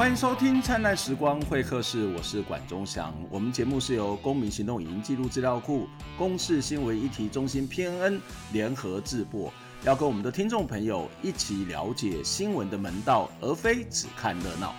[0.00, 3.14] 欢迎收听《灿烂时光会客室》，我是管中祥。
[3.28, 5.86] 我们节目是由公民行动影音记录资料库、
[6.16, 8.18] 公视新闻议题中心 PNN
[8.50, 9.52] 联合制播，
[9.84, 14.74] 要跟我们的听众朋友一起了解新闻的门道，而非只看热闹。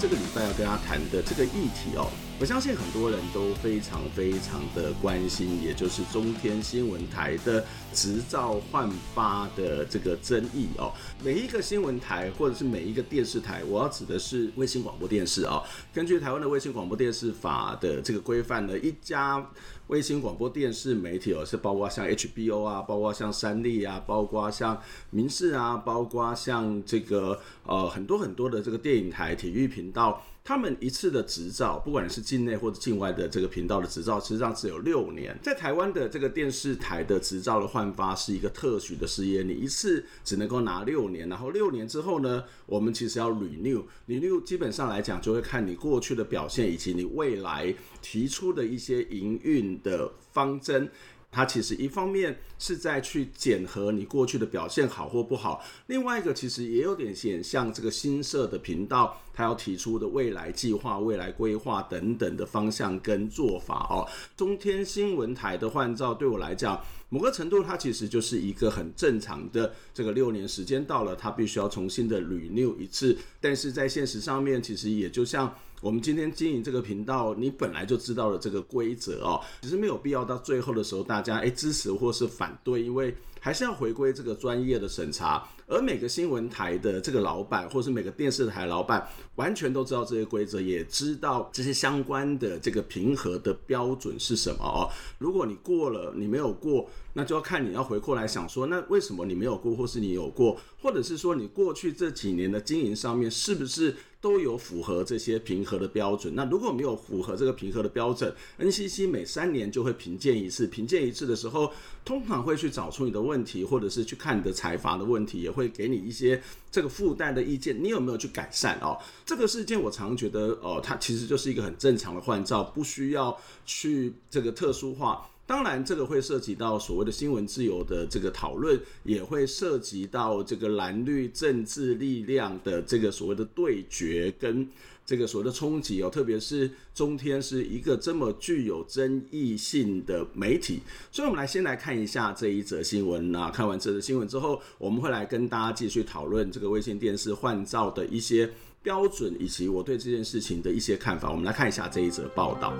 [0.00, 2.10] 这个礼拜要跟大家谈的这个议题哦。
[2.40, 10.92] 我相信很多人都非常非常的关心，也就是中天新闻台的执照换发的这个争议哦。
[11.22, 15.62] 每一个新闻台或者是每一个电视台，我要指的是卫星广播电视哦。
[15.92, 19.50] 根据台湾的卫星广播电视法的这个规范呢，一家
[19.86, 30.20] 卫星广播电视媒体哦，是包括像 HBO 啊，包括像三立啊，包括像民视啊，包括像这个呃很多很多的这个电影台、体育频道。
[30.46, 35.34] 他们一次的执照，不管是境内或者境外的这个频道的执照，实际上只有六年。
[35.42, 50.90] 在台湾的这个电视台的执照的换发是一个特许的事业，你一次只能够拿六年，然后六年之后呢，我们其实要 renew，renew 基本上来讲就会看你过去的表现以及你未来提出的一些营运的方针。
[51.34, 64.06] 它其实一方面是在去检核你过去的表现好或不好，另外一个其实也有点显像这个新设的频道，它要提出的未来计划、未来规划等等的方向跟做法哦。
[64.36, 75.52] 中天新闻台的换照对我来讲，某个程度它其实就是一个很正常的这个六年时间到了，它必须要重新的 renew 一次，但是在现实上面，其实也就像。
[75.84, 85.46] 我们今天经营这个频道，你本来就知道了这个规则哦，其实没有必要到最后的时候大家诶支持或是反对，因为还是要回归这个专业的审查。
[85.66, 94.88] 而每个新闻台的这个老板，或是每个电视台老板，完全都知道这些规则，也知道这些相关的这个评核的标准是什么哦。
[95.18, 103.94] 如果你过了，你没有过，那就要看你要回过来想说，那为什么你没有过，或是你有过，或者是说你过去这几年的经营上面是不是？
[104.24, 106.34] 都有符合这些评核的标准。
[106.34, 110.66] 那如果没有符合这个评核的标准，NCC 每三年就会评鉴一次。
[110.66, 111.70] 评鉴一次的时候，
[112.06, 117.82] 通常会去找出你的问题，或者是去看你的财阀的问题，也会会给你一些这个附带的意见。
[117.82, 118.98] 你有没有去改善哦？
[119.24, 125.28] 这个事件我常觉得，哦，它其实就是一个很正常的换照，不需要去这个特殊化。
[125.46, 134.66] 当然，这个会涉及到所谓的新闻自由的这个讨论，也会涉及到这个蓝绿政治力量的这个所谓的对决跟
[135.04, 136.10] 这个所谓的冲击哦。
[136.10, 143.50] 特别是中天是一个这么具有争议性的媒体，所以我们来先来看一下这一则新闻啊。
[143.50, 148.50] 看完这则新闻之后，我们会来跟大家继续讨论这个卫星电视换照的一些
[148.82, 151.30] 标准，以及我对这件事情的一些看法。
[151.30, 152.72] 我们来看一下这一则报道。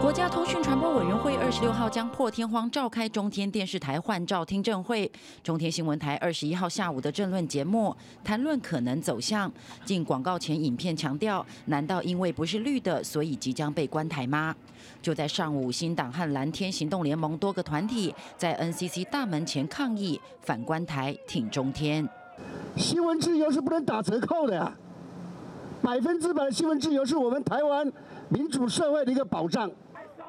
[0.00, 5.10] 国家通讯传播委员会二十六号将破天荒召开中天电视台换照听证会。
[5.42, 9.50] 中天新闻台二十一号下午的政论节目谈论可能走向。
[9.86, 14.54] 进广告前影片强调：难道因为不是绿的，所以即将被关台吗？
[15.00, 22.06] 就在上午，新党和蓝天行动联盟多个团体在 NCC 大门前抗议，反关台，挺中天。
[22.76, 24.74] 新闻自由是不能打折扣的呀，
[25.80, 27.90] 百分之百新闻自由是我们台湾
[28.28, 29.70] 民主社会的一个保障。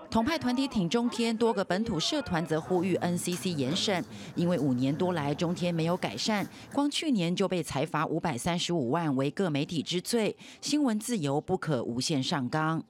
[0.09, 4.03] 统派团体挺中天，多个本土社团则呼吁 NCC 严审，
[4.35, 12.81] 因为五年多来中天没有改善，光去年就被裁罚五百三十五万为各媒体之罪，新闻自由不可无限上纲，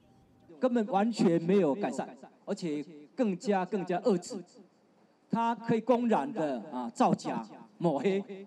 [0.60, 2.08] 根本完全没有改善，
[2.44, 2.84] 而且
[3.16, 4.42] 更加更加遏制，
[5.28, 7.46] 他可以公然的啊造假
[7.78, 8.46] 抹黑。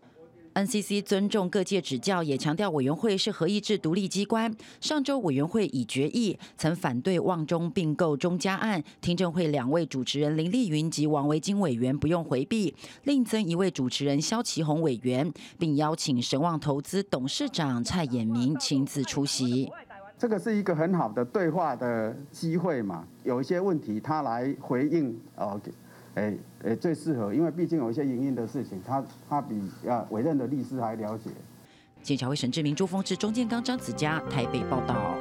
[0.53, 4.53] NCC 尊重各界指教，也强调委员会是合议制独立机关。
[4.81, 8.83] 上周委员会已决议，曾反对旺中并购中嘉案。
[8.99, 19.71] 听证会两位主持人林丽云及王维金委员不用回避，另增一位主持人萧其宏委员，并邀请神旺投资董事长蔡衍明亲自出席。
[20.17, 23.07] 这个是一个很好的对话的机会嘛？
[23.23, 25.59] 有一些问题他来回应哦。
[26.15, 31.29] 哎哎，最适合，因为毕竟有一些营运的事情，他他比啊委任的律师还了解。
[32.01, 35.15] 记者为沈志明、朱峰志、钟建刚、张子佳台北报道。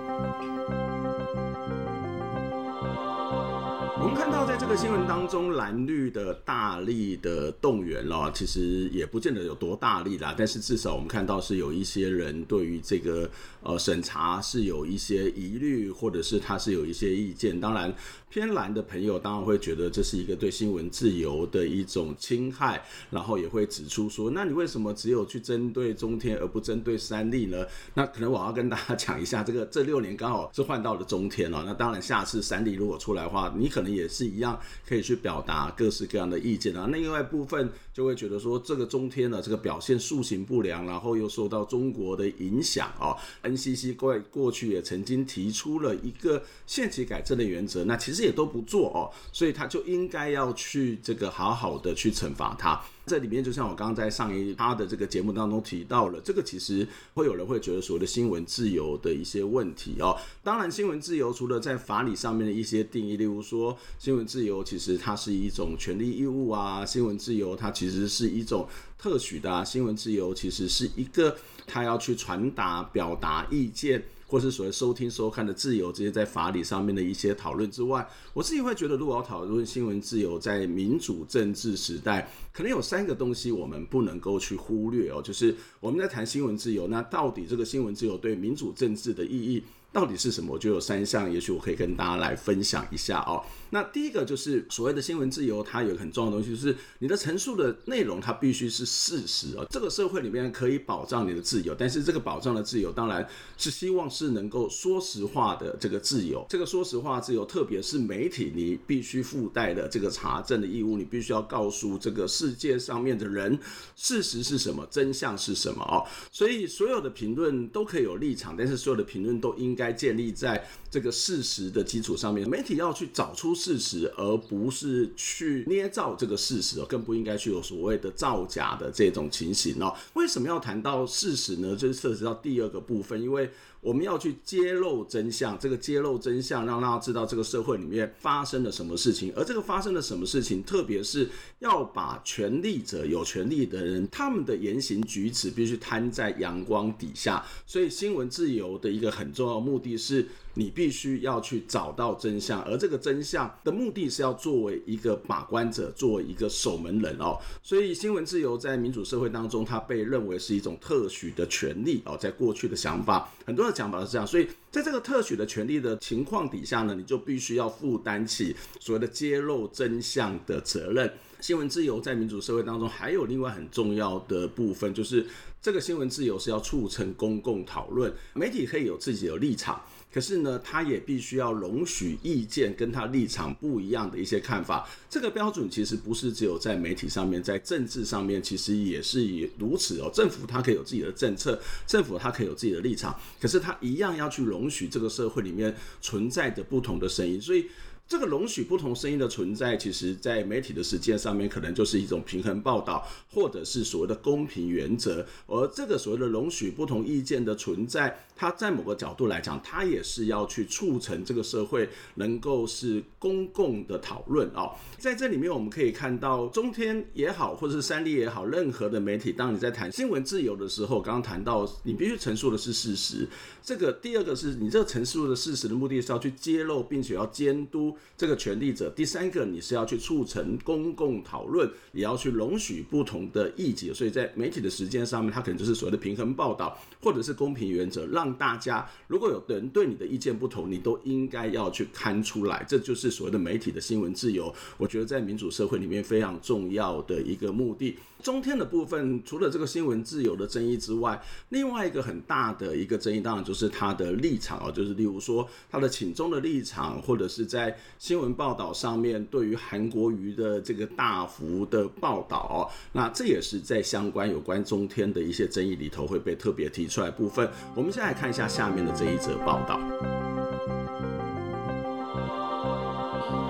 [4.02, 10.35] 我们看到，在这个新闻当中，蓝绿的大力的动员了，其实也不见得有多大力啦。
[10.35, 13.31] 但是至少我们看到是有一些人对于这个
[13.62, 17.61] 呃审查是有一些疑虑，或者是他是有一些意见。
[17.61, 17.94] 当然，
[18.31, 27.67] 偏蓝的朋友当然会觉得这是一个对新闻自由的一种侵害，然后也会指出说，那你为什么只有去针对中天而不针对三立呢？
[27.93, 31.62] 那可能我要跟大家讲一下，这个这六年刚好是换到了中天了。
[31.67, 33.90] 那当然，下次三立如果出来的话，你可能。
[33.93, 36.87] 也是一样可以去表达各式各样的意见啊。
[36.91, 43.17] 那另外一部分就会觉得说，这个中天的这个表现素行不良，然后又受到中国的影响哦。
[43.43, 52.81] NCC 过过去也曾经提出了一个限期改正的原则，那其实也都不做哦，所以他就应该要去这个好好的去惩罚他。
[53.07, 60.17] 这里面就像我刚刚在上一趴的这个节目当中提到了，这个其实会有人会觉得所谓的新闻自由的一些问题哦。
[60.45, 68.67] 当然，新闻自由除了在法理上面的一些定义，例如说新闻自由其实它是一种权利义务啊，新闻自由它其实是一种
[68.99, 71.37] 特许的啊，新闻自由其实是一个
[71.67, 74.03] 他要去传达、表达意见。
[74.31, 90.53] 或是所谓收听收看的自由，这些在法理上面的一些讨论之外，我自己会觉得，如果要讨论新闻自由在民主政治时代，可能有三个东西我们不能够去忽略哦，就是我们在谈新闻自由，那到底这个新闻自由对民主政治的意义到底是什么？
[90.53, 93.43] 我就有三项，也许我可以跟大家来分享一下哦。
[93.71, 99.67] 那第一个就是所谓的新闻自由，它有很重要的东西，就是你的陈述的内容它必须是事实哦。
[99.71, 103.27] 这个社会里面可以保障你的自由，但是这个保障的自由当然
[103.57, 106.45] 是希望是能够说实话的这个自由。
[106.49, 113.59] 这个说实话自由，特别是媒体，你必须附带的这个查证的义务，你必须要告诉这个世界上面的人
[113.95, 116.07] 事实是什么，真相是什么哦。
[116.33, 122.47] 所以所有的评论都可以有立场，但是所有的评论都应该建立在这个事实的基础上面。
[122.47, 129.97] 媒体要去找出事实，而不是去捏造这个事实，更不应该去有所谓的造假的这种情形哦。
[130.12, 131.75] 为什么要谈到事实呢？
[131.75, 133.50] 就是涉及到第二个部分，因为
[133.81, 141.29] 我们要去揭露真相，这个揭露真相，让大家知道这个社会里面发生了什么事情，而这个发生了什么事情，特别是
[141.61, 147.44] 要把权力者、有权力的人，他们的言行举止必须摊在阳光底下。
[147.67, 150.27] 所以，新闻自由的一个很重要的目的是，
[150.61, 157.39] 你必须要去找到真相，而这个真相的目的是要作为一个把关者，作为一个守门人哦。
[157.62, 162.15] 所以，新闻自由在民主社会当中，它被认为是一种特许的权利哦。
[162.17, 163.71] 在过去的想法，很多的。
[163.81, 171.11] 讲法是这样，所以在这个特许的权利的情况底下呢，你就必须要负担起所谓的揭露真相的责任。
[171.41, 175.27] 新闻自由在民主社会当中还有另外很重要的部分，就是
[175.63, 179.83] 这个新闻自由是要促成公共讨论，媒体可以有自己的立场。
[180.13, 184.89] 可是呢，他也必须要容许意见跟他立场不一样的一些看法。
[185.09, 190.11] 这个标准其实不是只有在媒体上面，在政治上面其实也是以如此哦。
[190.13, 197.67] 政府它可以有自己的政策，政府它可以有自己的立场，可是它一样要去容许这个社会里面存在着不同的声音，所以。
[198.11, 205.25] 这个容许不同声音的存在，其实在媒体的实践上面，可能就是一种平衡报道，或者是所谓的公平原则。
[205.47, 214.73] 而这个所谓的容许不同意见的存在，它在某个角度来讲，它也是要去促成这个社会能够是公共的讨论哦。
[214.99, 223.29] 在这里面，我们可以看到中天也好，或者是三立也好，任何的媒体，当你在谈新闻自由的时候，刚刚谈到你必须陈述的是事实。
[223.63, 227.97] 这个第二个是你这个陈述的事实的目的是要去揭露，并且要监督。
[228.17, 244.53] 这个权利者，第三个你是要去促成公共讨论，也要去容许不同的意见，所以在媒体的时间上面，它可能就是所谓的平衡报道，或者是公平原则，让大家如果有人对你的意见不同，你都应该要去看出来，这就是所谓的媒体的新闻自由。
[244.77, 247.96] 我觉得在民主社会里面非常重要的一个目的。
[248.22, 267.49] 中天的部分，除了这个新闻自由的争议之外，另外一个很大的一个争议，当然就是他的立场啊，就是例如说他的请中的立场，或者是在新闻报道上面对于韩国瑜的这个大幅的报道，那这也是在相关有关中天的一些争议里头会被特别提出来部分。
[267.75, 269.79] 我们先来看一下下面的这一则报道。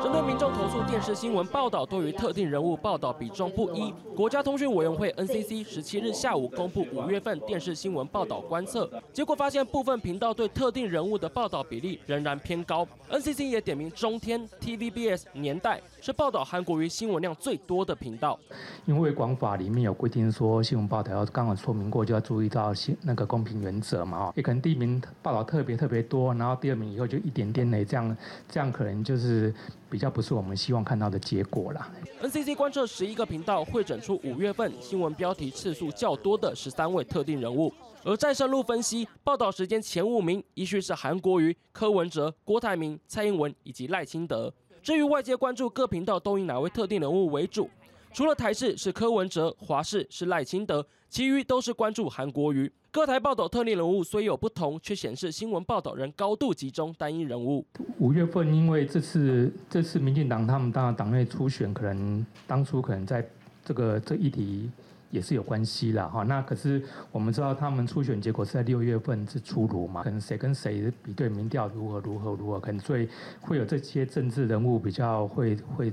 [0.03, 12.87] 针对民众投诉电视新闻报道对于特定人物报道比重不一，国家通讯委员会 NCC 十七日下午公布五月份电视新闻报道观测，结果发现部分频道对特定人物的报道比例仍然偏高。
[13.11, 18.39] NCC 也点名中天、TVBS、年代是报道韩国瑜新闻量最多的频道。
[18.87, 28.17] 因为广法里面有规定说新闻报道要刚好说明过就要注意到新那个公平原则嘛，也可能第一名报道特别特别多，然后第二名以后就一点点的这样，
[28.49, 29.55] 这样可能就是
[29.91, 31.91] 比较不是我们希望看到的结果啦。
[32.23, 37.73] NCC 观测十一个频道，汇整出五月份新闻标题次数较多的十三位特定人物。
[38.03, 44.51] 而再深入分析，报道时间前五名依序是韩国瑜、柯文哲、郭台铭、蔡英文以及赖清德。
[44.83, 47.69] 至于外界关注各频道都以哪位特定人物为主，
[48.15, 52.71] 除了台视是柯文哲、华视是赖清德，其余都是关注韩国瑜。
[52.91, 57.65] 各台报道特定人物虽有不同，却显示新闻报道仍高度集中单一人物。
[57.99, 63.25] 五月份因为这次这次民进党他们当然党内初选，可能当初可能在
[63.63, 64.71] 这个这议题
[65.11, 66.07] 也是有关系啦。
[66.07, 66.23] 哈。
[66.23, 73.09] 那可是我们知道他们初选结果是在六月份是出炉嘛，可能谁跟谁比对民调如何如何如何，可能所以
[73.41, 75.93] 会有这些政治人物比较会会。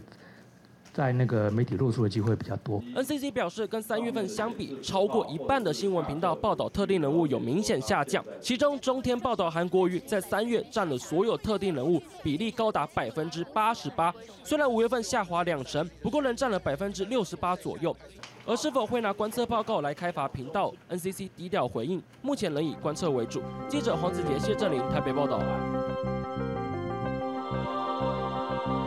[0.93, 2.81] 在那个媒体露出的机会比较多。
[2.95, 8.25] NCC 表示，跟三月份相比，超过一半的新闻频道报道特定人物有明显下降。
[8.41, 14.11] 其中，中天报道韩国瑜在三月占了所有特定人物比例高达百分之八十八。
[14.43, 17.95] 虽然五月份下滑两成，不过仍占了百分之六十八左右。
[18.49, 23.43] 而是否会拿观测报告来开发频道，NCC 低调回应，目前仍以观测为主。
[23.67, 25.37] 记者黄子杰、谢振林台北报道。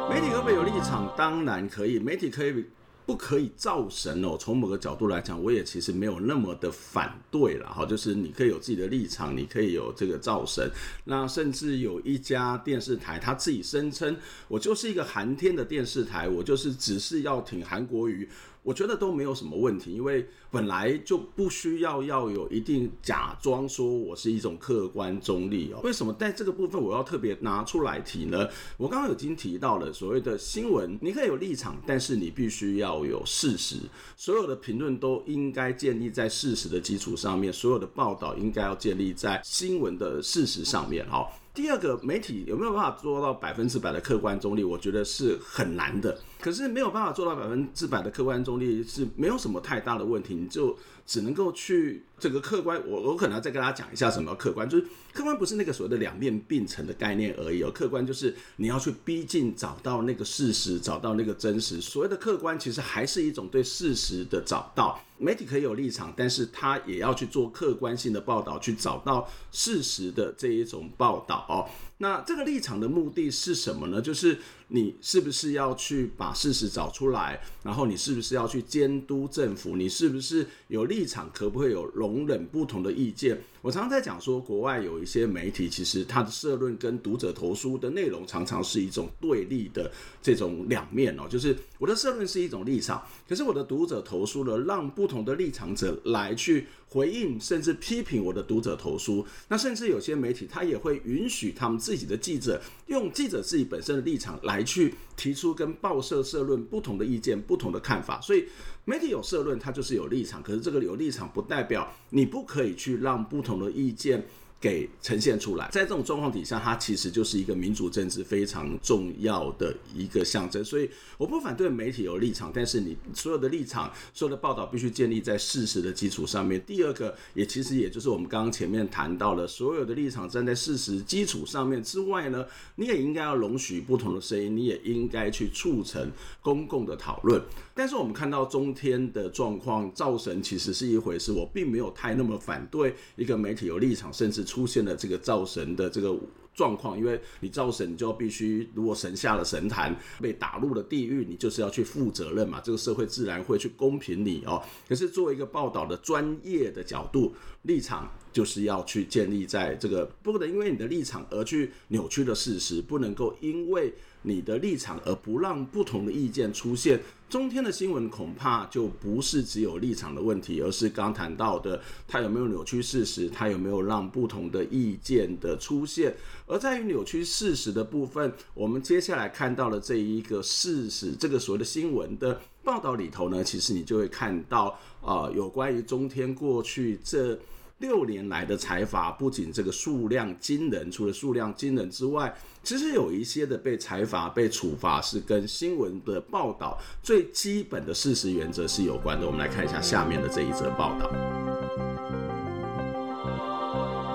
[0.09, 1.12] 媒体可不可以有立场？
[1.14, 1.99] 当然可以。
[1.99, 2.64] 媒体可以
[3.05, 4.35] 不可以造神哦？
[4.40, 7.85] 从某个角度来讲，我也其实没有那么的反对了哈。
[7.85, 10.71] 就是你可以有自己的立场，你可以有这个造神。
[11.05, 14.17] 那甚至有一家电视台，他自己声称
[14.49, 18.26] 我就是一个韩天的电视台，我就是只是要挺韩国瑜。
[18.62, 25.81] 我觉得都没有什么问题，因为本来就不需要要有一定假装说我是一种客观中立哦。
[25.83, 28.47] 为什么在这个部分我要特别拿出来提呢？
[28.76, 33.79] 我刚刚已经提到了所谓的新闻，你可以有立场，但是你必须要有事实。
[34.17, 41.09] 所有的评论都应该建立在事实的基础上面，所有的报道应该要建立在新闻的事实上面。
[41.09, 44.62] 哈，第二个，媒体有没有办法做到百分之百的客观中立？
[44.62, 46.16] 我觉得是很难的。
[46.40, 50.76] 可是没有办法做到百分之百的客观中立是没有什么太大的问题，你就
[51.11, 52.81] 只能够去这个客观。
[52.87, 57.71] 我我可能要再跟大家讲一下什么客观，就是客观不是那个所谓的两面并存的概念而已哦。
[57.75, 61.81] 客观就是你要去逼近找到那个事实，找到那个真实。
[61.81, 65.00] 所谓的客观其实还是一种对事实的找到。
[65.19, 71.69] 媒体可以有立场，但是他也要去做客观性的报道，去找到事实的这一种报道哦。
[71.99, 74.00] 那这个立场的目的是什么呢？
[74.00, 74.38] 就是
[74.73, 79.77] 你是不是要去把事实找出来，然后你是不是要去监督政府？
[79.77, 81.29] 你是不是有立场？
[81.35, 83.43] 可不可以有容忍不同的意见？
[83.62, 89.90] 我常常在讲说，国外有一些媒体，其实它的社论跟读者投书的内容常常是一种对立的
[90.23, 91.25] 这种两面哦。
[91.29, 99.26] 就是我的社论是一种立场，可是我的读者投书呢，让不同的立场者来去回应，甚至批评我的读者投书。
[99.49, 108.19] 那甚至有些媒体，他也会允许他们自己的记者用记者自己本身的立场来去提出跟报社社论不同的意见、不同的看法。
[108.23, 108.47] 所以。
[108.90, 110.42] 媒体有社论，它就是有立场。
[110.42, 114.26] 可是这个有立场不代表你不可以去让不同的意见
[114.61, 120.62] 给呈现出来，在这种状况底下，它其实就是一个民主政治非常重要的一个象征。
[120.62, 126.62] 所以我不反对媒体有立场，但是你所有的立场、所有的报道必须建立在事实的基础上面。
[126.67, 136.12] 第二个，也其实也就是我们刚刚前面谈到了，所有的立场站在事实基础上面之外呢，你也应该要容许不同的声音，你也应该去促成
[136.43, 137.40] 公共的讨论。
[137.75, 144.45] 但是我们看到中天的状况，造神其实是一回事，我并没有太那么反对一个媒体有立场，甚至。
[144.50, 146.12] 出现了这个造神的这个
[146.52, 152.61] 状况，因为你造神，你就必须，如果神下了神坛，被打入了地狱，你就是要去负责任嘛。
[152.61, 154.61] 这个社会自然会去公平你哦。
[154.88, 167.00] 可是作为一个报道的专业的角度立场，就是要去建立在这个不能因为你的立场而去扭曲的事实，不能够因为你的立场而不让不同的意见出现。
[167.29, 176.15] 中天的新闻恐怕就不是只有立场的问题，而是刚谈到的，它有没有扭曲事实，它有没有让不同的意见的出现。
[176.47, 187.39] 而在于扭曲事实的部分，我们接下来看到了这一个事实，这个所谓的新闻的报道里头呢，其实你就会看到啊、有关于中天过去这。
[187.80, 192.32] 六年来的财阀不仅这个数量惊人，除了数量惊人之外，
[192.62, 199.26] 其实有一些的被财阀被处罚是跟新闻的报道最基本的事实原则是有关的。
[199.26, 201.39] 我们来看一下下面的这一则报道。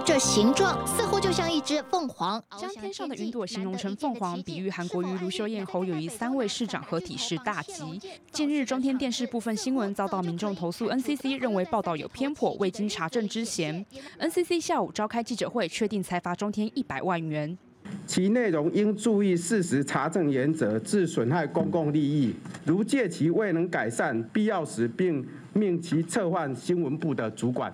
[0.06, 8.00] 这形状似乎就像一只凤凰，将天上的云朵形容成凤凰，比喻韩国瑜、卢秀燕、侯友宜三位市长合体是大吉。
[8.32, 13.84] 近日，中天电视部分新闻遭到民众投诉，NCC 认为报道有偏颇，未经查证之嫌。
[14.20, 17.58] NCC 下午召开记者会，确定裁罚中天一百万元。
[18.06, 27.74] 其内容应注意事实查证原则，致损害公共利益，如借其未能改善，必要时并命其撤换新闻部的主管。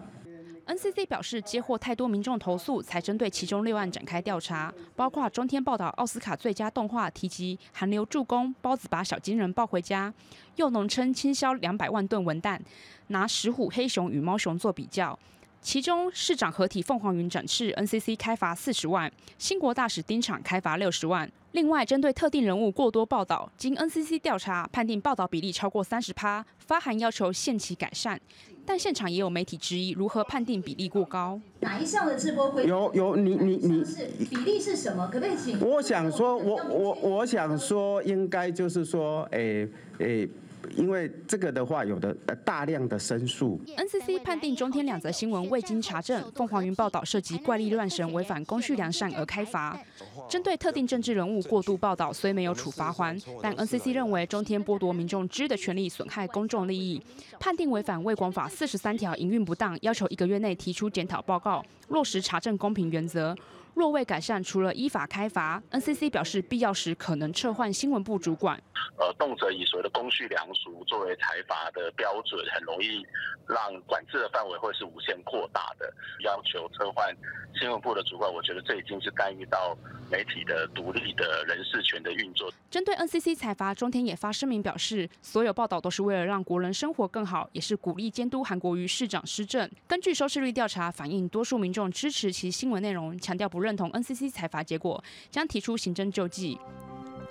[0.68, 10.13] NCC 表示，接获太多民众投诉，才针对其中六案展开调查，包括中天报道奥斯卡最佳动画提及韩流助攻，包子把小金人抱回家，
[10.56, 12.60] 又农称倾销两百万吨文旦，
[13.08, 15.18] 拿石虎、黑熊与猫熊做比较。
[15.62, 21.32] 其中市长合体凤凰云展翅，NCC 开罚四十万；新国大使丁场开罚六十万。
[21.51, 28.20] 另外，针对特定人物过多报道，经 NCC 调查判定报道比例超过三十趴，发函要求限期改善。
[28.65, 31.39] 但现场也有媒体质疑，如何判定比例过高？
[31.60, 33.84] 哪一项的直播会有有你你你
[34.25, 35.08] 比例是什么？
[35.08, 35.60] 可不可以请？
[35.62, 39.68] 我想说，我我我想说，应该就是说，诶、
[40.00, 40.22] 欸、诶。
[40.25, 40.30] 欸
[40.75, 42.13] 因为这个的话，有的
[42.44, 43.60] 大量的申诉。
[43.77, 49.80] NCC 判定中天两则新闻未经查证，凤凰云报道涉及怪力乱神，违反公序良善而开罚。
[50.30, 57.01] 针对特定政治人物过度报道，虽没有处罚还，但 NCC 认为中天剥夺民众知的权利，损害公众利益，
[57.39, 63.36] 判定违反《卫广法》四十三条营运不当，要求一个月内提出检讨报告，落实查证公平原则。
[63.74, 68.62] 若未改善，除了依法开罚，NCC 表示必要时可能撤换新闻部主管。
[68.98, 73.06] 呃，动辄以所谓的公序良俗作为裁罚的标准，很容易
[73.48, 75.92] 让管制的范围会是无限扩大的。
[76.24, 77.16] 要求撤换
[77.60, 79.78] 新闻部的主管，我觉得这已经是干预到
[80.12, 82.51] 媒体的独立的人事权的运作。
[82.70, 89.70] 针对 NCC 裁罚，中天也发声明表示，所有报道都是为了让国人生活更好，也是鼓励监督韩国瑜市长施政。
[89.88, 96.58] 根据收视率调查反映，多数民众支持其新闻内容，强调不认同 NCC 裁罚结果，将提出行政救济。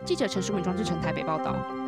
[0.04, 1.79] 记者陈淑敏、庄志成台北报道。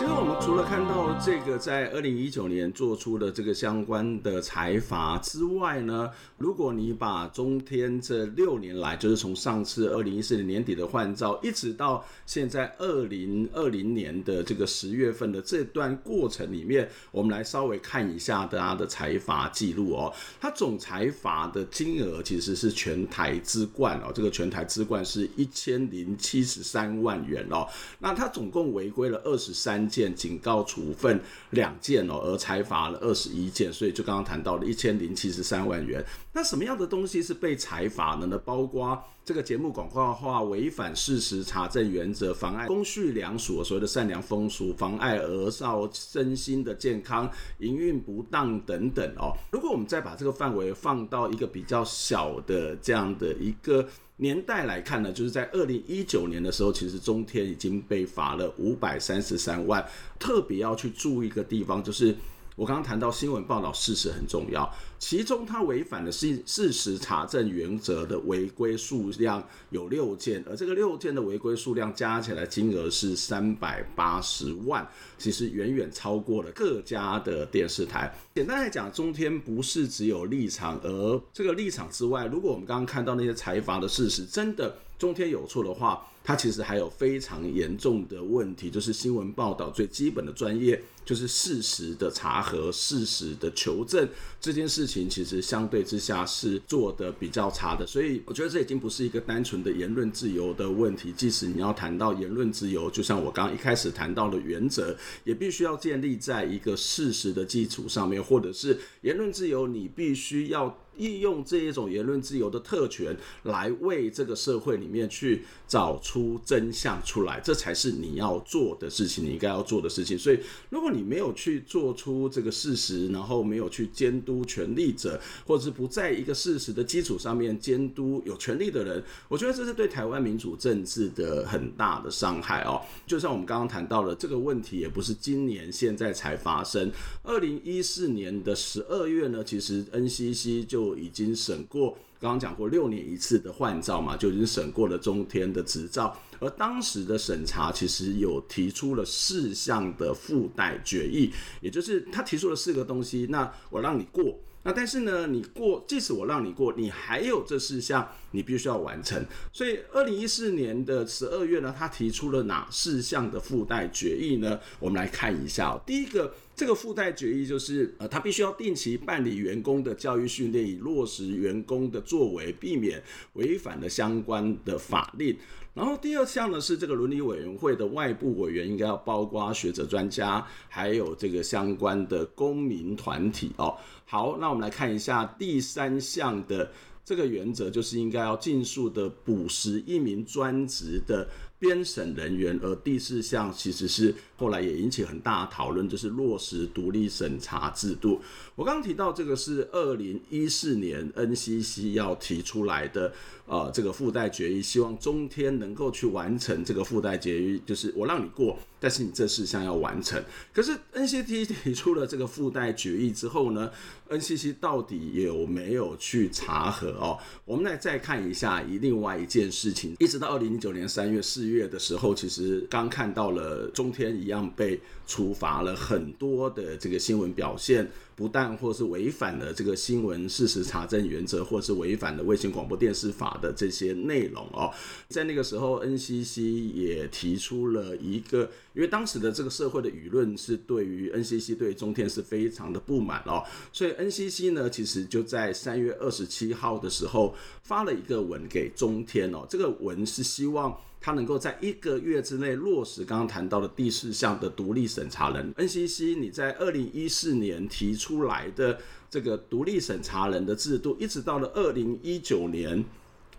[0.00, 20.10] 其实我们除了看到这个在二零一九年做出的这个相关的财罚之外呢，如果你把中天这六年来，就是从上次二零一四年年底的换照，一直到现在二零二零年的这个十月份的这段过程里面，我们来稍微看一下大家的财罚记录哦。
[20.40, 27.68] 它总财罚的金额其实是全台之冠哦，这个全台之冠是一千零七十三万元哦。
[27.98, 31.20] 那它总共违规了二十三件警告处分
[31.50, 36.02] 两件哦，而裁罚了二十一件，所以就刚刚谈到了一千零七十三万元。
[36.32, 38.38] 那什么样的东西是被裁罚的呢？
[38.38, 49.36] 包括这个节目广告化违反事实查证原则，妨碍公序良俗，所谓的善良风俗，妨碍儿少身心的健康，营运不当等等哦。
[49.50, 53.86] 如果我们再把这个范围放到一个比较小的这样的一个。
[54.20, 59.84] 年代来看呢，就是在二零一九年的时候，其实中天已经被罚了五百三十三万。
[60.18, 62.14] 特别要去注意一个地方，就是。
[62.60, 78.14] 我刚刚谈到新闻报道事实很重要，其中它违反的是事实查证原则的违规数量有六件，而这个六件的违规数量加起来金额是三百八十万，其实远远超过了各家的电视台。
[78.34, 90.78] 简单来讲，中天不是只有立场，而这个立场之外，如果我们刚刚看到那些财阀的事实，真的中天有错的话，它其实还有非常严重的问题，就是新闻报道最基本的专业。
[91.04, 94.08] 就是事实的查核、事实的求证
[94.40, 97.86] 这件事情，其实相对之下是做得比较差的。
[97.86, 101.12] 所以我觉得这已经不是一个单纯的言论自由的问题。
[101.12, 110.78] 即使你要谈到言论自由，就像我刚刚一开始谈到的原则，也必须要建立在一个事实的基础上面，或者是言论自由，你必须要。
[110.96, 120.18] 利用这一种言论自由的特权来为这个社会里面去找出真相出来，这才是你要做的事情，你应该要做的事情。
[120.18, 132.80] 所以，如果你没有去做出这个事实，然后没有去监督权力者，或者是不在一个事实的基础上面监督有权力的人，我觉得这是对台湾民主政治的很大的伤害哦。
[133.06, 136.90] 就像我们刚刚谈到了这个问题，也不是今年现在才发生。
[137.22, 154.38] 二零一四年的十二月呢，其实 NCC 就已经审过，刚刚讲过六年一次的换照嘛，就已经审过了中天的执照，而当时的审查其实有提出了四项的附带决议，也就是他提出了四个东西，那我让你过。
[154.62, 159.24] 那但是呢，你过，即使我让你过，你还有这四项你必须要完成。
[159.50, 164.60] 所以，二零一四年的十二月呢，他提出了哪四项的附带决议呢？
[164.78, 165.80] 我们来看一下。
[165.86, 175.34] 第一个，这个附带决议就是，呃，他必须要定期办理员工的教育训练，以落实员工的作为，避免违反了相关的法令。
[175.72, 183.76] 然后第二项呢，是这个伦理委员会的外部委员应该要包括学者专家，还有这个相关的公民团体哦。
[184.04, 186.70] 好，那我们来看一下第三项的
[187.04, 191.28] 这个原则就是应该要尽速的补实一名专职的
[191.60, 198.20] 编审人员，而第四项其实是后来也引起很大的讨论，就是落实独立审查制度。
[198.56, 203.12] 我刚刚提到这个是二零一四年 NCC 要提出来的，
[203.46, 210.20] 呃，这个附带决议，希望中天能够去完成这个附带决议，就是我让你过，但是你这事项要完成。
[210.52, 213.70] 可是 NCT 提出了这个附带决议之后呢
[214.08, 217.18] ，NCC 到底有没有去查核哦？
[217.44, 227.88] 我们来再看一下，以另外一件事情，一直到二零一九年三月四月的时候，其实刚看到了中天一样被处罚了很多的这个新闻表现。
[228.20, 234.70] 不但或是违反了这个新闻事实查证原则，或是违反了卫星广播电视法的这些内容哦，
[235.08, 238.42] 在那个时候，NCC 也提出了一个，
[238.74, 250.78] 因为当时的这个社会的舆论是对于 NCC 对中天是非常的不满哦，所以 NCC 呢，其实就在三月二十七号的时候发了一个文给中天哦，这个文是希望。
[251.00, 262.84] 他能够在一个月之内落实刚刚谈到的第四项的独立审查人 NCC，你在二零一四年提出来的这个独立审查人的制度，一直到了二零一九年，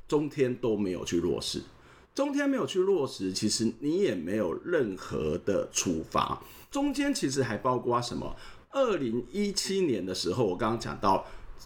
[0.08, 1.62] 中天都没有去落实。
[2.16, 6.42] 中天没有去落实，其实你也没有任何的处罚。
[6.70, 8.36] 中间其实还包括什么？
[8.72, 11.26] 二零一七年的时候，我刚刚讲到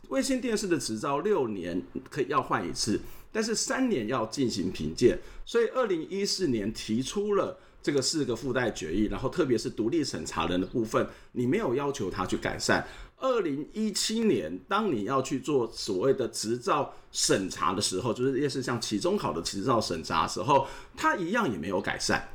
[0.10, 3.00] 卫星电视的执照六年可以要换一次。
[3.36, 12.88] 但是三年要进行评鉴，所以二零一四年提出了这个四个附带决议，然后特别是独立审查人的部分，你没有要求他去改善。
[13.18, 22.26] 二零一七年，当你要去做所谓的执照审查的时候，就是类似像期中考的执照审查时候，他一样也没有改善。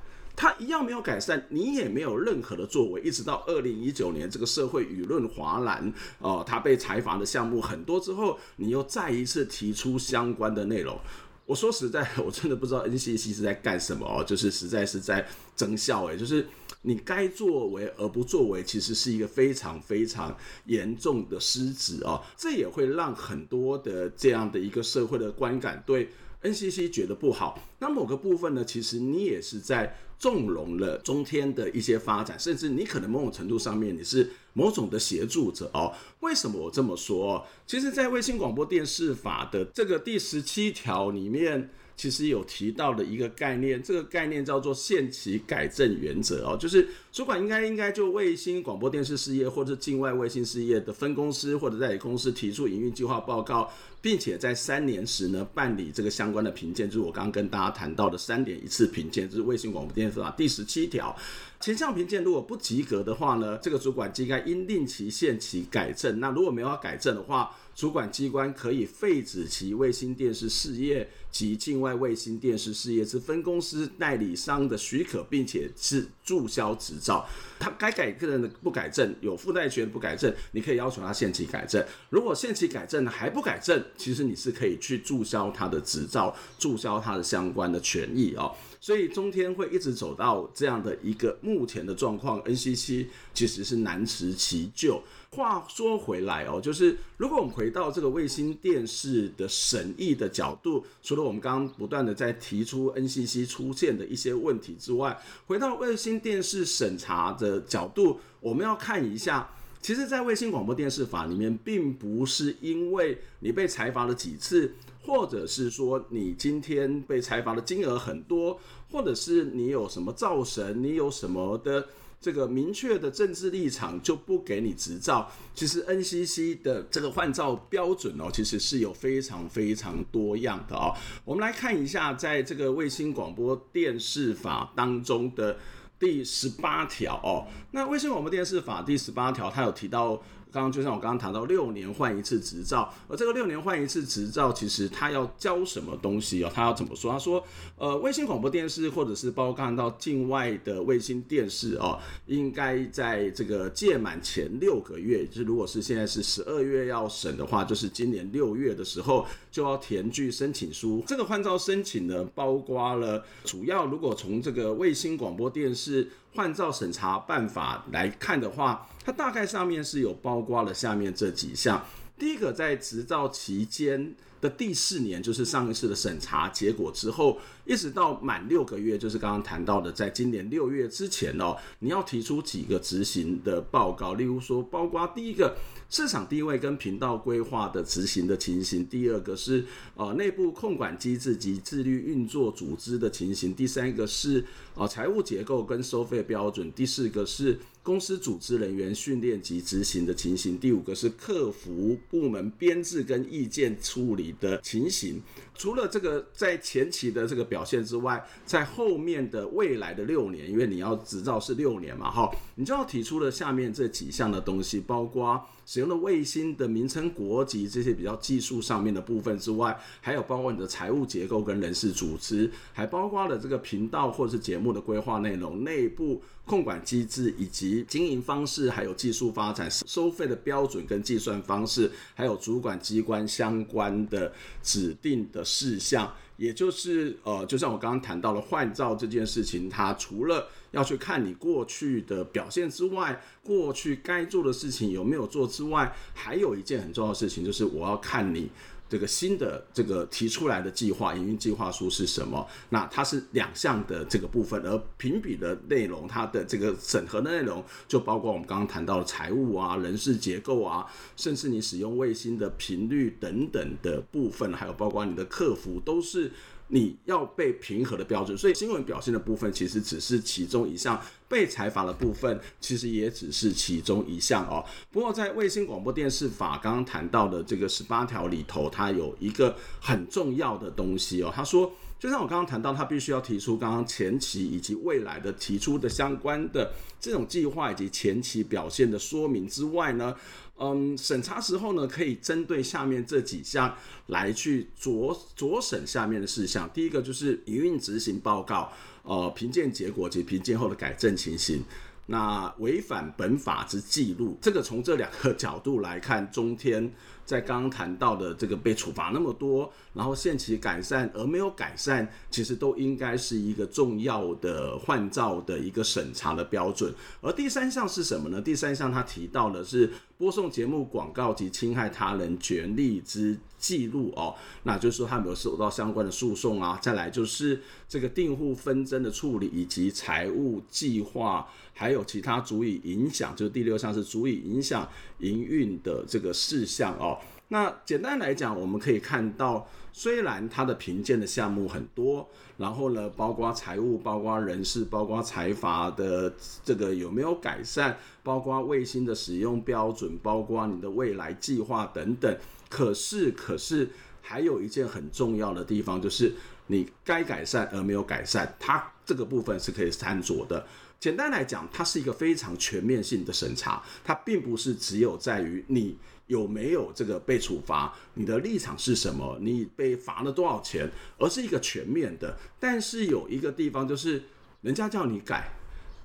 [0.40, 10.98] 他一样没有改善，你也没有任何的作为，一直到二零一九年，这个社会舆论哗然，哦，他被裁罚的项目很多之后，你又再一次提出相关的内容。
[11.44, 16.46] 我说实在，我真的不知道 NCC 是在干什么哦，就是实在是在增效诶，就是
[16.80, 26.08] 你该作为而不作为，其实是一个非常非常严重的失职哦，这也会让很多的这样的一个社会的观感对
[26.42, 27.58] NCC 觉得不好。
[27.78, 29.94] 那某个部分呢，其实你也是在。
[30.20, 35.92] 纵容了中天的一些发展，甚至你可能某种程度上面你是某种的协助者哦。
[36.20, 37.44] 为什么我这么说？
[37.66, 41.70] 其实，在卫星广播电视法的这个第十七条里面。
[41.96, 53.68] 其实有提到的一个概念，这个概念叫做限期改正原则哦，就是主管应该应该就卫星广播电视事业或者境外卫星事业的分公司或者代理公司提出营运计划报告，
[54.00, 61.16] 并且在三年时呢办理这个相关的评鉴，就是我刚刚跟大家谈到的三点一次评鉴，就是卫星广播电视法第十七条。
[61.58, 66.20] 前项评鉴如果不及格的话呢，这个主管机关应令其限期改正。
[66.20, 77.28] 那如果没有要改正的话，主管机关可以废止其卫星电视事业及境外卫星电视事业之分公司代理商的许可，并且是注销执照。
[77.58, 81.84] 他该改正的不改正，有附带权不改正，你可以要求他限期改正。
[82.08, 88.54] 如果限期改正还不改正，其实你是可以去注销他的执照，注销他的相关的权益哦。
[88.80, 95.02] 所以中天会一直走到这样的一个目前的状况，NCC 其实是难辞其咎。
[95.32, 105.16] 话说回来哦，就是如果我们回到这个卫星电视的审议的角度，除了我们刚刚不断的在提出 NCC 出现的一些问题之外，
[105.46, 109.48] 回到卫星电视审查的角度，我们要看一下，
[109.82, 114.74] 其实，在卫星广播电视法里面，并不是因为你被裁罚了几次。
[115.02, 118.60] 或者是说你今天被裁罚的金额很多，
[118.90, 121.88] 或者是你有什么造神，你有什么的
[122.20, 125.30] 这个明确的政治立场，就不给你执照。
[125.54, 130.94] 其实 NCC 的这个换照标准哦，其实是有非常非常多样的哦。
[131.24, 135.56] 我们来看一下，在这个卫星广播电视法当中的
[135.98, 140.22] 第十八条哦，那卫星广播电视法第十八条，它有提到。
[140.52, 146.50] 刚刚就像我刚刚谈到，六年换一次执照，而这个六年换一次执照，其实他要交什么东西哦？
[146.52, 147.12] 他要怎么说？
[147.12, 147.42] 他说，
[147.76, 161.02] 呃，卫星广播电视或者是包括看到境外的卫星电视哦，应该在这个届满前六个月，就是如果是现在是十二月要审的话，就是今年六月的时候就要填具申请书。
[161.06, 168.86] 这个换照申请呢，包括了主要如果从这个卫星广播电视换照审查办法来看的话。
[169.02, 171.82] 它大概上面是有包括了下面这几项。
[172.18, 185.56] 第一个，在执照期间的第四年，就是上一次的审查结果之后，一直到满六个月，就是刚刚谈到的，在今年六月之前哦，你要提出几个执行的报告，例如说，包括第一个，
[185.90, 194.44] 市场地位跟频道规划的执行的情形；第二个是呃内部控管机制及自律运作组织的情形；第三个是
[194.76, 197.58] 呃财务结构跟收费标准；第四个是。
[197.82, 205.20] 公司组织人员训练及执行的情形，第五个是客服部门编制跟意见处理的情形。
[205.54, 248.50] 除了这个在前期的这个表现之外，在后面的未来的六年，因为你要执照是六年嘛，哈，你就要提出了下面这几项的东西，包括使用的卫星的名称、国籍这些比较技术上面的部分之外，还有包括你的财务结构跟人事组织，还包括了这个频道或者是节目的规划内容、内部控管机制以及经营方式，还有技术发展、收费的标准跟计算方式，还有主管机关相关的指定的事项，也就是呃，就像我刚刚谈到了换照这件事情，它除了要去看你过去的表现之外，过去该做的事情有没有做之外，还有一件很重要的事情，就是我要看你。
[248.90, 252.46] 这个新的这个提出来的计划营运计划书是什么？
[252.68, 260.84] 那它是两项的这个部分，而评比的内容，它的这个审核的内容就包括我们刚刚谈到的财务啊、人事结构啊，
[261.16, 266.32] 甚至你使用卫星的频率等等的部分，还有包括你的客服都是。
[266.72, 274.64] 你要被平和的标准，所以新闻表现的部分其实只是其中一项，被裁罚的部分其实也只是其中一项哦。
[274.90, 281.32] 不过在卫星广播电视法刚刚谈到的这个十八条里头，它有一个很重要的东西哦。
[281.34, 290.16] 他说，就像我刚刚谈到，他必须要提出刚刚前期以及未来的提出的相关的这种计划以及前期表现的说明之外呢。
[290.62, 296.68] 嗯，审查时候呢，可以针对下面这几项来去酌酌审下面的事项。
[296.72, 301.62] 第一个就是营运执行报告，呃，评鉴结果及评鉴后的改正情形。
[302.06, 306.90] 那违反本法之记录，这个从这两个角度来看，中天。
[307.30, 316.92] 在刚刚谈到的这个被处罚那么多，然后限期改善而没有改善，其实都应该是一个重要的换照的一个审查的标准。
[317.20, 318.42] 而第三项是什么呢？
[318.42, 319.88] 第三项他提到的是
[320.18, 326.80] 播送节目广告及侵害他人权利之记录哦，那就是说他没有受到相关的诉讼啊。
[326.82, 337.18] 再来就是这个订户纷争的处理以及财务计划，还有其他足以影响，就是第六项是足以影响营运的这个事项哦。
[337.48, 342.28] 那简单来讲，我们可以看到，虽然它的评鉴的项目很多，
[342.58, 346.32] 然后呢，包括财务、包括人事、包括财阀的
[346.64, 352.38] 这个有没有改善，包括卫星的使用标准，包括你的未来计划等等。
[352.68, 353.90] 可是，可是
[354.22, 356.32] 还有一件很重要的地方，就是
[356.68, 360.64] 你该改善而没有改善，它这个部分是可以参酌的。
[361.00, 365.96] 简单来讲，它是一个非常全面性的审查，它并不是只有在于你。
[366.26, 367.92] 有没有这个被处罚？
[368.14, 369.36] 你的立场是什么？
[369.40, 370.88] 你被罚了多少钱？
[371.18, 372.38] 而是一个全面的。
[372.60, 374.22] 但是有一个地方就是，
[374.60, 375.50] 人家叫你改，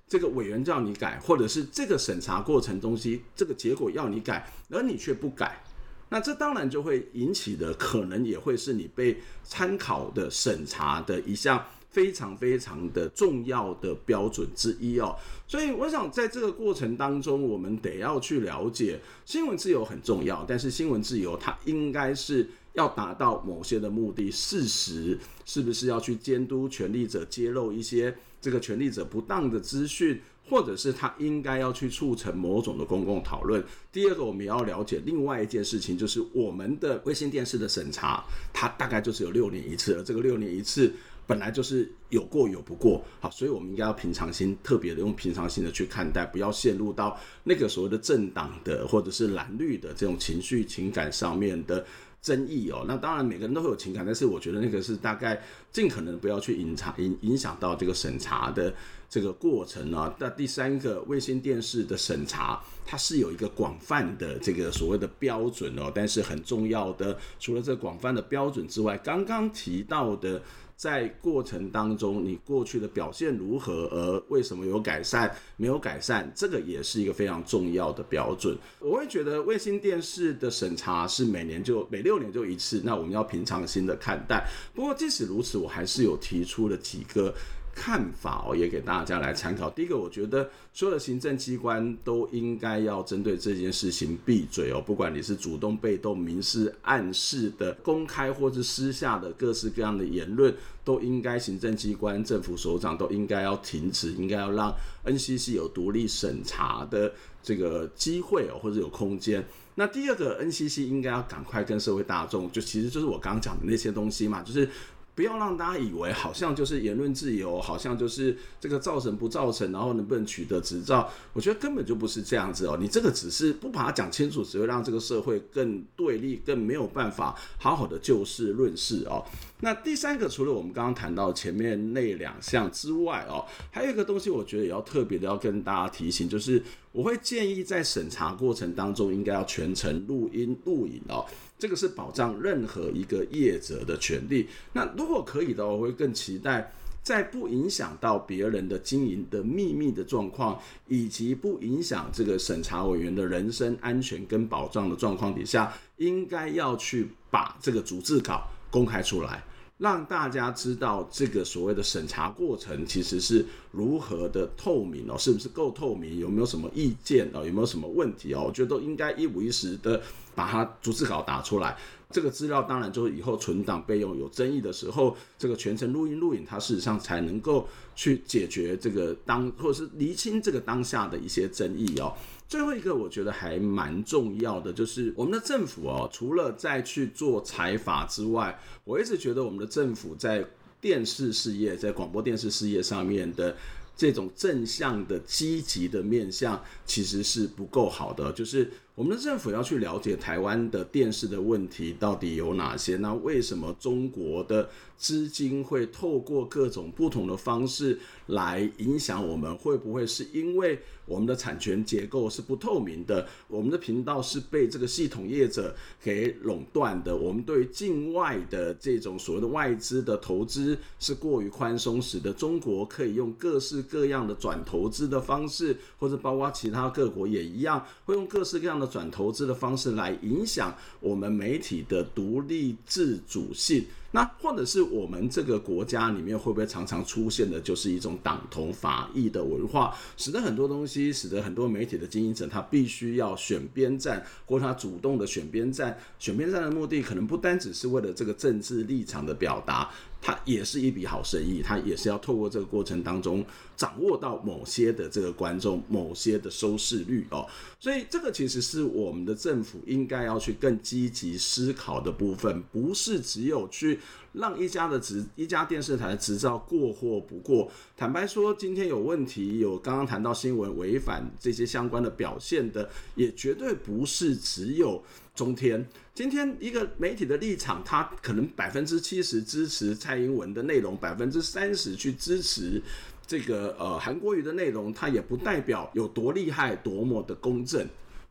[0.07, 5.61] 这个委员叫你改，或者是这个审查过程东西，这个结果要你改，而你却不改，
[6.09, 11.63] 那这当然就会引起的可能也会是你被参考的审查的一项。
[11.95, 15.15] 非常非常的重要的标准之一哦，
[15.47, 33.63] 所以我想在这个过程当中，我们得要去了解新闻自由很重要，但是新闻自由它应该是要达到某些的目的，事实是不是要去监督权力者揭露一些这个权力者不当的资讯，或者是他应该要去促成某种的公共讨论。
[33.93, 40.91] 第二个，我们要了解另外一件事情，就是我们的卫星电视的审查，它大概就是有六年一次，而这个六年一次。
[41.27, 51.85] 本来就是有过有不过，好，所以我们应该要平常心，特别的用平常心的去看待，不要陷入到那个所谓的政党的或者是蓝绿的这种情绪情感上面的
[52.21, 52.85] 争议哦。
[52.87, 58.73] 那当然每个人都会有情感，但是我觉得那个是大概尽可能不要去隐藏影影响到这个审查的
[59.09, 60.13] 这个过程啊。
[60.19, 70.41] 那第三个卫星电视的审查，它是有一个广泛的这个所谓的标准哦，但是很重要的，除了这广泛的标准之外，刚刚提到的。
[70.77, 78.57] 在过程当中，你过去的表现如何，而为什么有改善，没有改善，这个也是一个非常重要的标准。
[78.79, 84.45] 我会觉得卫星电视的审查是每年就每六年就一次，那我们要平常心的看待。
[84.73, 87.33] 不过即使如此，我还是有提出了几个
[87.75, 89.69] 看法哦，也给大家来参考。
[89.69, 109.45] 第一个，我觉得所有的行政机关都应该要针对这件事情闭嘴哦，不管你是主动、被动、明示、暗示的、公开或是私下的各式各样的言论，都应该行政机关、政府首长都应该要停止，应该要让 NCC 有独立审查的这个机会哦，或者有空间。
[109.77, 114.69] 那第二个，NCC 应该要赶快跟社会大众，就其实就是我刚刚讲的那些东西嘛，就是。
[115.15, 121.09] 不要让大家以为好像就是言论自由，好像就是这个造成不造成，然后能不能取得执照？
[121.31, 122.77] 我觉得根本就不是这样子哦。
[122.79, 129.23] 你这个只是不把它讲清楚，只会让这个社会更对立，更没有办法好好的就事论事哦。
[129.61, 136.61] 那第三个，除了我们刚刚谈到前面那两项之外哦，还有一个东西，我觉得也要特别的要跟大家提醒，就是
[136.95, 141.25] 我会建议在审查过程当中应该要全程录音录影哦。
[141.59, 144.47] 这个是保障任何一个业者的权利。
[144.71, 146.71] 那如果可以的话，我会更期待
[147.03, 159.43] 在不影响到别人的经营的秘密的状况，以及不影响这个审查委员的人身安全跟保障的状况底下，应该要去把这个逐字稿公开出来。
[159.77, 166.17] 让大家知道这个所谓的审查过程其实是如何的透明哦，是不是够透明？
[166.17, 167.45] 有没有什么意见哦？
[167.45, 168.45] 有没有什么问题哦？
[168.47, 170.01] 我觉得都应该一五一十的
[170.33, 171.77] 把它逐字稿打出来。
[172.09, 182.13] 这个资料当然就是以后存档备用，有争议的时候，这个全程录音录影，它事实上才能够去解决这个当或者是厘清这个当下的一些争议哦。
[182.47, 190.45] 最后一个我觉得还蛮重要的，就是我们的政府哦，除了在去做财法之外，我一直觉得我们的政府在
[190.79, 193.55] 电视事业、在广播电视事业上面的
[193.97, 198.71] 这种正向的、积极的面向，其实是不够好的，就是。
[198.95, 202.95] 我们的政府要去了解台湾的电视的问题到底有哪些？
[202.95, 209.53] 那为什么中国的资金会透过各种不同的方式来影响我们？
[209.57, 213.27] 会不会是因为我们的产权结构是不透明的？
[213.49, 217.13] 我们的频道是被这个系统业者给垄断的？
[217.13, 228.84] 我们对境外的这种所谓的外资的投资是过于宽松，使得中国可以用各式各样的转投资的方式，或者包括其他各国也一样，会用各式各样的。
[228.85, 245.97] 转投资的方式来影响我们媒体的独立自主性，那或者是我们这个国家里面会不会常常出现的，就是一种党同伐异的文化，使得很多东西，使得很多媒体的经营者他必须要选边站，或他主动的选边站。
[246.19, 249.89] 选边站的目的可能不单只是为了这个政治立场的表达。
[250.25, 253.45] 它也是一笔好生意，它也是要透过这个过程当中
[253.77, 257.47] 掌握到某些的这个观众、某些的收视率哦，
[257.79, 263.99] 所以这个其实是我们的政府应该要去更积极思考的部分，不是只有去
[264.37, 267.71] 让一家的执一家电视台的执照过或不过。
[267.95, 275.03] 坦白说，今天有问题，有刚刚谈到新闻违反这些相关的表现的，也绝对不是只有。
[275.35, 282.81] 中天今天一个媒体的立场，他可能百分之七十支持蔡英文的内容，百分之三十去支持
[283.27, 287.85] 这个呃韩国瑜的内容，它也不代表有多厉害、多么的公正，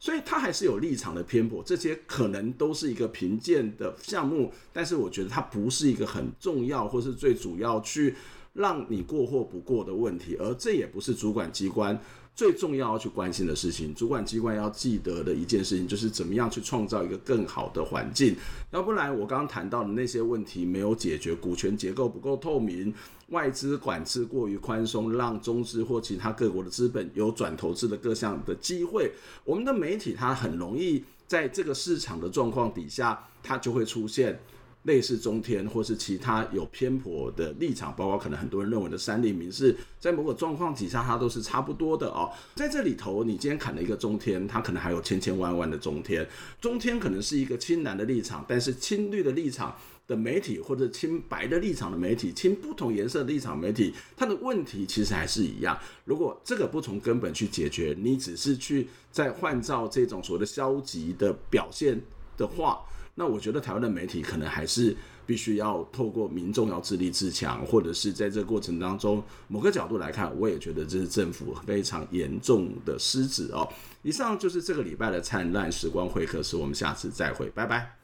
[0.05, 1.63] 所以它还是有立场的偏颇。
[1.65, 8.15] 这些可能都是一个评鉴的项目，但是我觉得它不是一个很重要或是最主要去
[8.53, 11.99] 让你过或不过的问题，而这也不是主管机关。
[12.37, 18.37] 最重要要去关心的事情，主管机关要记得的一件事情，就是怎么样去创造一个更好的环境。
[18.73, 22.93] 要不然，我刚刚谈到的那些问题没有解决，股权结构不够透明，
[23.35, 29.11] 外资管制过于宽松，让中资或其他各国的资本有转投资的各项的机会，
[29.45, 34.41] 我们的媒体它很容易在这个市场的状况底下，它就会出现。
[34.85, 42.31] 类似中天或是其他有偏颇的立场，包括可能很多人认为的三立民视，在某个状况底下，它都是差不多的哦。
[42.55, 46.27] 在这里头，你今天砍了一个中天，它可能还有千千万万的中天。
[46.61, 49.75] 中天可能是一个亲蓝的立场，但是亲绿的立场
[50.07, 55.79] 的媒体，或者亲白的立场的媒体，亲不同颜色的立场媒体，它的问题其实还是一样。
[56.05, 61.99] 如果这个不从根本去解决，你只是去在换照这种所谓的消极的表现
[62.37, 62.81] 的话，
[63.15, 73.69] 那我觉得台湾的媒体可能还是必须要透过民众要自立自强，或者是在这个过程当中某个角度来看，我也觉得这是政府非常严重的失职哦。
[74.03, 78.04] 以上就是这个礼拜的灿烂时光会客室，我们下次再会，拜拜。